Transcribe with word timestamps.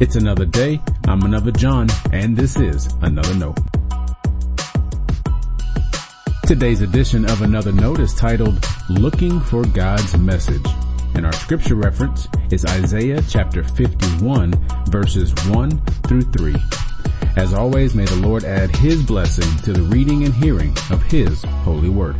It's 0.00 0.16
another 0.16 0.46
day. 0.46 0.80
I'm 1.06 1.22
another 1.22 1.50
John, 1.50 1.88
and 2.12 2.36
this 2.36 2.56
is 2.56 2.86
another 3.02 3.34
note. 3.34 3.58
Today's 6.46 6.80
edition 6.80 7.24
of 7.30 7.42
Another 7.42 7.70
Note 7.70 8.00
is 8.00 8.14
titled 8.14 8.64
Looking 8.88 9.40
for 9.40 9.64
God's 9.64 10.16
Message. 10.16 10.66
And 11.14 11.26
our 11.26 11.32
scripture 11.32 11.74
reference 11.74 12.28
is 12.50 12.64
Isaiah 12.64 13.22
chapter 13.28 13.62
51 13.62 14.52
verses 14.86 15.32
1 15.46 15.80
through 16.08 16.22
3. 16.22 16.56
As 17.36 17.54
always, 17.54 17.94
may 17.94 18.04
the 18.04 18.16
Lord 18.16 18.44
add 18.44 18.74
His 18.76 19.02
blessing 19.02 19.56
to 19.64 19.72
the 19.72 19.82
reading 19.82 20.24
and 20.24 20.34
hearing 20.34 20.76
of 20.90 21.02
His 21.04 21.42
holy 21.64 21.88
word. 21.88 22.16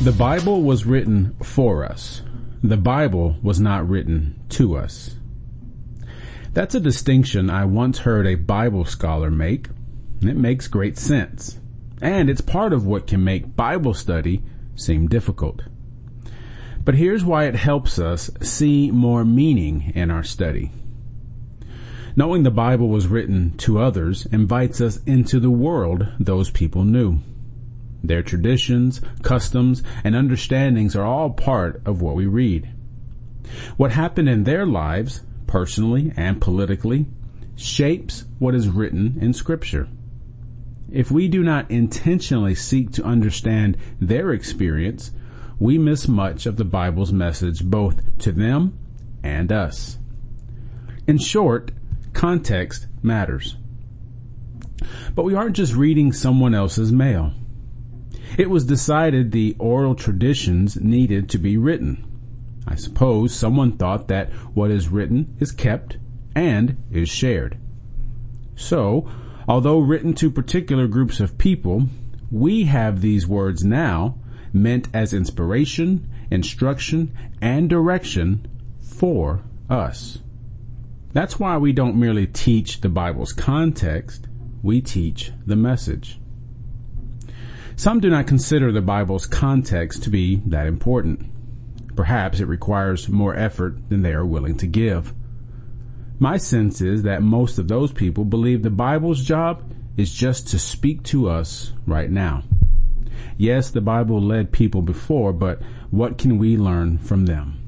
The 0.00 0.12
Bible 0.12 0.62
was 0.62 0.86
written 0.86 1.34
for 1.42 1.84
us. 1.84 2.22
The 2.62 2.76
Bible 2.76 3.36
was 3.42 3.58
not 3.58 3.88
written 3.88 4.40
to 4.50 4.76
us. 4.76 5.16
That's 6.54 6.76
a 6.76 6.80
distinction 6.80 7.50
I 7.50 7.64
once 7.64 7.98
heard 7.98 8.24
a 8.24 8.36
Bible 8.36 8.84
scholar 8.84 9.28
make. 9.28 9.70
It 10.22 10.36
makes 10.36 10.68
great 10.68 10.98
sense. 10.98 11.58
And 12.00 12.30
it's 12.30 12.40
part 12.40 12.72
of 12.72 12.86
what 12.86 13.08
can 13.08 13.24
make 13.24 13.56
Bible 13.56 13.92
study 13.92 14.44
seem 14.76 15.08
difficult. 15.08 15.62
But 16.84 16.94
here's 16.94 17.24
why 17.24 17.46
it 17.46 17.56
helps 17.56 17.98
us 17.98 18.30
see 18.40 18.92
more 18.92 19.24
meaning 19.24 19.92
in 19.96 20.12
our 20.12 20.22
study. 20.22 20.70
Knowing 22.14 22.44
the 22.44 22.52
Bible 22.52 22.88
was 22.88 23.08
written 23.08 23.56
to 23.58 23.80
others 23.80 24.26
invites 24.26 24.80
us 24.80 25.02
into 25.06 25.40
the 25.40 25.50
world 25.50 26.06
those 26.20 26.52
people 26.52 26.84
knew. 26.84 27.18
Their 28.02 28.22
traditions, 28.22 29.00
customs, 29.22 29.82
and 30.04 30.14
understandings 30.14 30.94
are 30.94 31.04
all 31.04 31.30
part 31.30 31.82
of 31.84 32.00
what 32.00 32.14
we 32.14 32.26
read. 32.26 32.70
What 33.76 33.92
happened 33.92 34.28
in 34.28 34.44
their 34.44 34.66
lives, 34.66 35.22
personally 35.46 36.12
and 36.16 36.40
politically, 36.40 37.06
shapes 37.56 38.24
what 38.38 38.54
is 38.54 38.68
written 38.68 39.18
in 39.20 39.32
scripture. 39.32 39.88
If 40.90 41.10
we 41.10 41.28
do 41.28 41.42
not 41.42 41.70
intentionally 41.70 42.54
seek 42.54 42.92
to 42.92 43.04
understand 43.04 43.76
their 44.00 44.32
experience, 44.32 45.10
we 45.58 45.76
miss 45.76 46.08
much 46.08 46.46
of 46.46 46.56
the 46.56 46.64
Bible's 46.64 47.12
message 47.12 47.64
both 47.64 48.00
to 48.18 48.32
them 48.32 48.78
and 49.22 49.50
us. 49.50 49.98
In 51.06 51.18
short, 51.18 51.72
context 52.12 52.86
matters. 53.02 53.56
But 55.14 55.24
we 55.24 55.34
aren't 55.34 55.56
just 55.56 55.74
reading 55.74 56.12
someone 56.12 56.54
else's 56.54 56.92
mail. 56.92 57.32
It 58.38 58.50
was 58.50 58.64
decided 58.64 59.32
the 59.32 59.56
oral 59.58 59.96
traditions 59.96 60.80
needed 60.80 61.28
to 61.30 61.38
be 61.38 61.56
written. 61.56 62.04
I 62.68 62.76
suppose 62.76 63.34
someone 63.34 63.76
thought 63.76 64.06
that 64.08 64.30
what 64.54 64.70
is 64.70 64.88
written 64.88 65.36
is 65.40 65.50
kept 65.50 65.98
and 66.36 66.76
is 66.88 67.08
shared. 67.08 67.58
So, 68.54 69.10
although 69.48 69.80
written 69.80 70.14
to 70.14 70.30
particular 70.30 70.86
groups 70.86 71.18
of 71.18 71.36
people, 71.36 71.88
we 72.30 72.66
have 72.66 73.00
these 73.00 73.26
words 73.26 73.64
now 73.64 74.20
meant 74.52 74.86
as 74.94 75.12
inspiration, 75.12 76.08
instruction, 76.30 77.12
and 77.42 77.68
direction 77.68 78.46
for 78.80 79.42
us. 79.68 80.18
That's 81.12 81.40
why 81.40 81.56
we 81.56 81.72
don't 81.72 81.98
merely 81.98 82.28
teach 82.28 82.82
the 82.82 82.88
Bible's 82.88 83.32
context, 83.32 84.28
we 84.62 84.80
teach 84.80 85.32
the 85.44 85.56
message. 85.56 86.20
Some 87.78 88.00
do 88.00 88.10
not 88.10 88.26
consider 88.26 88.72
the 88.72 88.82
Bible's 88.82 89.24
context 89.24 90.02
to 90.02 90.10
be 90.10 90.42
that 90.46 90.66
important. 90.66 91.30
Perhaps 91.94 92.40
it 92.40 92.46
requires 92.46 93.08
more 93.08 93.36
effort 93.36 93.88
than 93.88 94.02
they 94.02 94.12
are 94.14 94.26
willing 94.26 94.56
to 94.56 94.66
give. 94.66 95.14
My 96.18 96.38
sense 96.38 96.80
is 96.80 97.04
that 97.04 97.22
most 97.22 97.56
of 97.56 97.68
those 97.68 97.92
people 97.92 98.24
believe 98.24 98.64
the 98.64 98.70
Bible's 98.70 99.22
job 99.22 99.62
is 99.96 100.12
just 100.12 100.48
to 100.48 100.58
speak 100.58 101.04
to 101.04 101.30
us 101.30 101.72
right 101.86 102.10
now. 102.10 102.42
Yes, 103.36 103.70
the 103.70 103.80
Bible 103.80 104.20
led 104.20 104.50
people 104.50 104.82
before, 104.82 105.32
but 105.32 105.62
what 105.92 106.18
can 106.18 106.36
we 106.36 106.56
learn 106.56 106.98
from 106.98 107.26
them? 107.26 107.62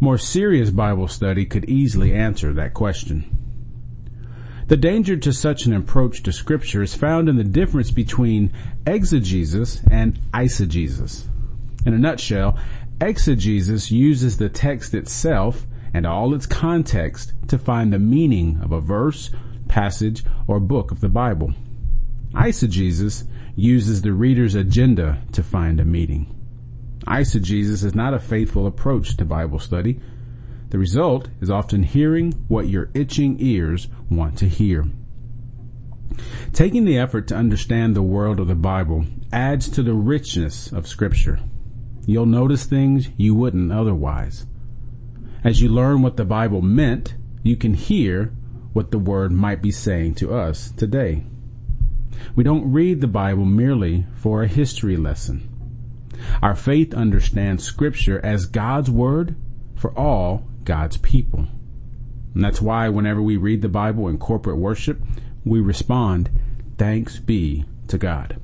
More 0.00 0.18
serious 0.18 0.70
Bible 0.70 1.06
study 1.06 1.46
could 1.46 1.66
easily 1.66 2.12
answer 2.12 2.52
that 2.54 2.74
question. 2.74 3.35
The 4.68 4.76
danger 4.76 5.16
to 5.16 5.32
such 5.32 5.66
an 5.66 5.72
approach 5.72 6.24
to 6.24 6.32
scripture 6.32 6.82
is 6.82 6.96
found 6.96 7.28
in 7.28 7.36
the 7.36 7.44
difference 7.44 7.92
between 7.92 8.52
exegesis 8.84 9.80
and 9.88 10.18
eisegesis. 10.34 11.26
In 11.86 11.94
a 11.94 11.98
nutshell, 11.98 12.58
exegesis 13.00 13.92
uses 13.92 14.38
the 14.38 14.48
text 14.48 14.92
itself 14.92 15.68
and 15.94 16.04
all 16.04 16.34
its 16.34 16.46
context 16.46 17.32
to 17.46 17.58
find 17.58 17.92
the 17.92 18.00
meaning 18.00 18.58
of 18.60 18.72
a 18.72 18.80
verse, 18.80 19.30
passage, 19.68 20.24
or 20.48 20.58
book 20.58 20.90
of 20.90 21.00
the 21.00 21.08
Bible. 21.08 21.54
Eisegesis 22.32 23.22
uses 23.54 24.02
the 24.02 24.12
reader's 24.12 24.56
agenda 24.56 25.22
to 25.30 25.44
find 25.44 25.78
a 25.78 25.84
meaning. 25.84 26.34
Eisegesis 27.06 27.84
is 27.84 27.94
not 27.94 28.14
a 28.14 28.18
faithful 28.18 28.66
approach 28.66 29.16
to 29.16 29.24
Bible 29.24 29.60
study 29.60 30.00
the 30.70 30.78
result 30.78 31.28
is 31.40 31.50
often 31.50 31.82
hearing 31.84 32.32
what 32.48 32.68
your 32.68 32.90
itching 32.94 33.36
ears 33.38 33.88
want 34.10 34.36
to 34.38 34.48
hear. 34.48 34.86
Taking 36.52 36.84
the 36.84 36.98
effort 36.98 37.28
to 37.28 37.36
understand 37.36 37.94
the 37.94 38.02
world 38.02 38.40
of 38.40 38.48
the 38.48 38.54
Bible 38.54 39.04
adds 39.32 39.68
to 39.70 39.82
the 39.82 39.94
richness 39.94 40.72
of 40.72 40.86
scripture. 40.86 41.40
You'll 42.06 42.26
notice 42.26 42.64
things 42.64 43.08
you 43.16 43.34
wouldn't 43.34 43.72
otherwise. 43.72 44.46
As 45.44 45.60
you 45.60 45.68
learn 45.68 46.02
what 46.02 46.16
the 46.16 46.24
Bible 46.24 46.62
meant, 46.62 47.14
you 47.42 47.56
can 47.56 47.74
hear 47.74 48.32
what 48.72 48.90
the 48.90 48.98
word 48.98 49.32
might 49.32 49.62
be 49.62 49.70
saying 49.70 50.14
to 50.16 50.34
us 50.34 50.70
today. 50.70 51.24
We 52.34 52.44
don't 52.44 52.72
read 52.72 53.00
the 53.00 53.06
Bible 53.06 53.44
merely 53.44 54.06
for 54.16 54.42
a 54.42 54.48
history 54.48 54.96
lesson. 54.96 55.48
Our 56.42 56.54
faith 56.54 56.94
understands 56.94 57.64
scripture 57.64 58.24
as 58.24 58.46
God's 58.46 58.90
word 58.90 59.36
for 59.76 59.96
all 59.96 60.44
God's 60.64 60.96
people. 60.96 61.46
And 62.34 62.44
that's 62.44 62.60
why 62.60 62.88
whenever 62.88 63.22
we 63.22 63.36
read 63.36 63.62
the 63.62 63.68
Bible 63.68 64.08
in 64.08 64.18
corporate 64.18 64.58
worship, 64.58 65.00
we 65.44 65.60
respond, 65.60 66.30
thanks 66.76 67.18
be 67.18 67.64
to 67.88 67.98
God. 67.98 68.40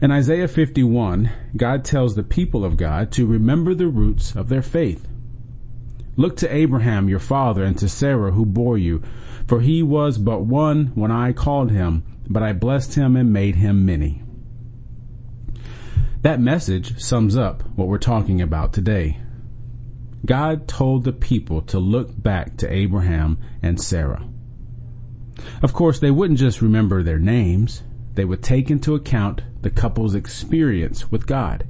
In 0.00 0.10
Isaiah 0.10 0.48
51, 0.48 1.30
God 1.56 1.84
tells 1.84 2.14
the 2.14 2.22
people 2.22 2.64
of 2.64 2.78
God 2.78 3.12
to 3.12 3.26
remember 3.26 3.74
the 3.74 3.88
roots 3.88 4.34
of 4.34 4.48
their 4.48 4.62
faith. 4.62 5.06
Look 6.16 6.36
to 6.38 6.54
Abraham 6.54 7.08
your 7.08 7.18
father 7.18 7.64
and 7.64 7.76
to 7.78 7.88
Sarah 7.88 8.32
who 8.32 8.46
bore 8.46 8.78
you, 8.78 9.02
for 9.46 9.60
he 9.60 9.82
was 9.82 10.16
but 10.16 10.46
one 10.46 10.92
when 10.94 11.10
I 11.10 11.32
called 11.32 11.70
him, 11.70 12.04
but 12.28 12.42
I 12.42 12.52
blessed 12.52 12.94
him 12.94 13.16
and 13.16 13.32
made 13.32 13.56
him 13.56 13.84
many. 13.84 14.22
That 16.22 16.40
message 16.40 16.98
sums 16.98 17.36
up 17.36 17.62
what 17.76 17.88
we're 17.88 17.98
talking 17.98 18.40
about 18.40 18.72
today. 18.72 19.18
God 20.24 20.68
told 20.68 21.04
the 21.04 21.12
people 21.12 21.62
to 21.62 21.78
look 21.78 22.10
back 22.20 22.56
to 22.58 22.72
Abraham 22.72 23.38
and 23.62 23.80
Sarah. 23.80 24.26
Of 25.62 25.72
course, 25.72 25.98
they 25.98 26.10
wouldn't 26.10 26.38
just 26.38 26.60
remember 26.60 27.02
their 27.02 27.18
names, 27.18 27.82
they 28.14 28.24
would 28.24 28.42
take 28.42 28.70
into 28.70 28.94
account 28.94 29.42
the 29.62 29.70
couple's 29.70 30.14
experience 30.14 31.10
with 31.10 31.26
God. 31.26 31.66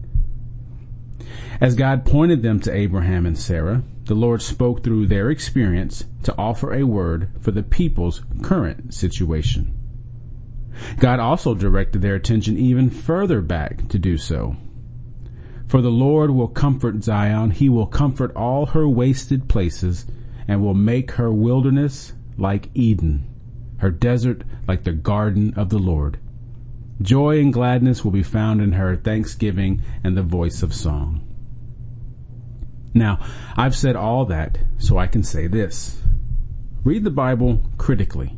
As 1.61 1.77
God 1.77 2.05
pointed 2.05 2.43
them 2.43 2.59
to 2.61 2.75
Abraham 2.75 3.27
and 3.27 3.39
Sarah, 3.39 3.83
the 4.05 4.15
Lord 4.15 4.43
spoke 4.43 4.83
through 4.83 5.07
their 5.07 5.31
experience 5.31 6.05
to 6.25 6.37
offer 6.37 6.73
a 6.73 6.85
word 6.85 7.31
for 7.41 7.53
the 7.53 7.63
people's 7.63 8.25
current 8.43 8.93
situation. 8.95 9.77
God 10.99 11.21
also 11.21 11.55
directed 11.55 12.03
their 12.03 12.15
attention 12.15 12.57
even 12.57 12.91
further 12.91 13.41
back 13.41 13.87
to 13.89 13.99
do 13.99 14.17
so 14.17 14.57
for 15.71 15.81
the 15.81 15.89
Lord 15.89 16.33
will 16.33 16.49
comfort 16.49 17.05
Zion. 17.05 17.53
He 17.53 17.69
will 17.69 17.87
comfort 17.87 18.35
all 18.35 18.67
her 18.67 18.89
wasted 18.89 19.49
places 19.49 20.05
and 20.49 20.61
will 20.61 20.75
make 20.75 21.13
her 21.13 21.33
wilderness 21.33 22.13
like 22.37 22.71
Eden, 22.75 23.33
her 23.77 23.93
desert 23.93 24.43
like 24.67 24.83
the 24.83 24.91
garden 24.91 25.55
of 25.55 25.69
the 25.69 25.79
Lord. 25.79 26.19
Joy 27.01 27.39
and 27.39 27.53
gladness 27.53 28.05
will 28.05 28.11
be 28.11 28.25
found 28.25 28.61
in 28.61 28.73
her, 28.73 28.97
thanksgiving 28.97 29.81
and 30.03 30.17
the 30.17 30.25
voice 30.25 30.65
of 30.65 30.75
song. 30.75 31.25
Now, 32.93 33.25
I've 33.57 33.77
said 33.77 33.95
all 33.95 34.25
that 34.25 34.59
so 34.79 34.99
I 34.99 35.07
can 35.07 35.23
say 35.23 35.47
this. 35.47 36.03
Read 36.83 37.05
the 37.05 37.13
Bible 37.13 37.63
critically. 37.79 38.37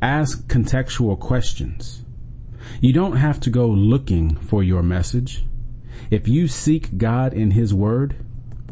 Ask 0.00 0.46
contextual 0.46 1.18
questions. 1.18 2.04
You 2.80 2.92
don't 2.92 3.16
have 3.16 3.40
to 3.40 3.50
go 3.50 3.66
looking 3.66 4.36
for 4.36 4.62
your 4.62 4.84
message. 4.84 5.44
If 6.10 6.26
you 6.26 6.48
seek 6.48 6.96
God 6.96 7.34
in 7.34 7.50
His 7.50 7.74
Word, 7.74 8.16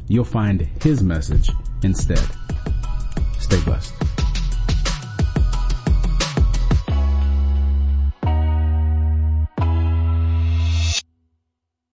you'll 0.08 0.24
find 0.24 0.62
His 0.82 1.02
message 1.02 1.50
instead. 1.82 2.26